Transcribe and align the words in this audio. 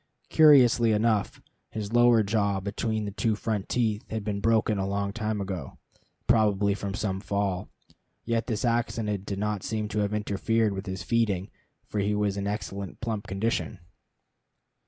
Curiously 0.29 0.93
enough, 0.93 1.43
his 1.69 1.93
lower 1.93 2.23
jaw 2.23 2.59
between 2.59 3.05
the 3.05 3.11
two 3.11 3.35
front 3.35 3.69
teeth 3.69 4.09
had 4.09 4.23
been 4.23 4.39
broken 4.39 4.79
a 4.79 4.87
long 4.87 5.13
time 5.13 5.39
ago, 5.39 5.77
probably 6.25 6.73
from 6.73 6.95
some 6.95 7.19
fall. 7.19 7.69
Yet 8.25 8.47
this 8.47 8.65
accident 8.65 9.27
did 9.27 9.37
not 9.37 9.61
seem 9.61 9.87
to 9.89 9.99
have 9.99 10.15
interfered 10.15 10.73
with 10.73 10.87
his 10.87 11.03
feeding, 11.03 11.51
for 11.85 11.99
he 11.99 12.15
was 12.15 12.35
in 12.35 12.47
excellent 12.47 12.99
plump 12.99 13.27
condition. 13.27 13.77